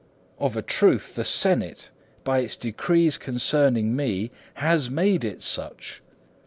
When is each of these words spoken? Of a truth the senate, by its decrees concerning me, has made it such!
Of 0.39 0.57
a 0.57 0.63
truth 0.63 1.13
the 1.13 1.23
senate, 1.23 1.91
by 2.23 2.39
its 2.39 2.55
decrees 2.55 3.19
concerning 3.19 3.95
me, 3.95 4.31
has 4.55 4.89
made 4.89 5.23
it 5.23 5.43
such! 5.43 6.01